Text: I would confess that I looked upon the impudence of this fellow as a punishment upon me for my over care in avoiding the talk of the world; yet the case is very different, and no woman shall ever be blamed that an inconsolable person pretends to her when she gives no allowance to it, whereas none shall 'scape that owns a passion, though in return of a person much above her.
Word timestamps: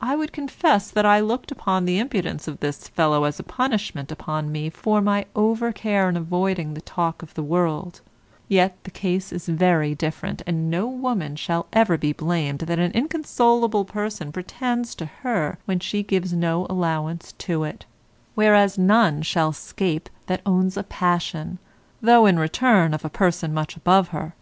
I 0.00 0.14
would 0.14 0.30
confess 0.32 0.92
that 0.92 1.04
I 1.04 1.18
looked 1.18 1.50
upon 1.50 1.84
the 1.84 1.98
impudence 1.98 2.46
of 2.46 2.60
this 2.60 2.86
fellow 2.86 3.24
as 3.24 3.40
a 3.40 3.42
punishment 3.42 4.12
upon 4.12 4.52
me 4.52 4.70
for 4.70 5.00
my 5.02 5.26
over 5.34 5.72
care 5.72 6.08
in 6.08 6.16
avoiding 6.16 6.74
the 6.74 6.80
talk 6.80 7.20
of 7.20 7.34
the 7.34 7.42
world; 7.42 8.00
yet 8.46 8.76
the 8.84 8.92
case 8.92 9.32
is 9.32 9.46
very 9.48 9.92
different, 9.92 10.40
and 10.46 10.70
no 10.70 10.86
woman 10.86 11.34
shall 11.34 11.66
ever 11.72 11.98
be 11.98 12.12
blamed 12.12 12.60
that 12.60 12.78
an 12.78 12.92
inconsolable 12.92 13.84
person 13.84 14.30
pretends 14.30 14.94
to 14.94 15.06
her 15.06 15.58
when 15.64 15.80
she 15.80 16.04
gives 16.04 16.32
no 16.32 16.64
allowance 16.70 17.32
to 17.38 17.64
it, 17.64 17.86
whereas 18.36 18.78
none 18.78 19.20
shall 19.20 19.52
'scape 19.52 20.08
that 20.26 20.42
owns 20.46 20.76
a 20.76 20.84
passion, 20.84 21.58
though 22.00 22.24
in 22.24 22.38
return 22.38 22.94
of 22.94 23.04
a 23.04 23.10
person 23.10 23.52
much 23.52 23.74
above 23.74 24.10
her. 24.10 24.32